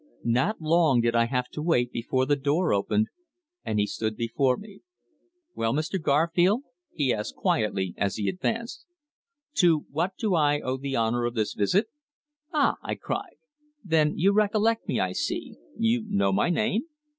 [0.25, 3.09] Not long did I have to wait before the door opened,
[3.63, 4.81] and he stood before me.
[5.53, 6.01] "Well, Mr.
[6.01, 8.87] Garfield?" he asked quietly, as he advanced.
[9.57, 11.85] "To what do I owe the honour of this visit?"
[12.51, 13.35] "Ah!" I cried.
[13.83, 15.57] "Then you recollect me, I see!
[15.77, 16.85] You know my name?"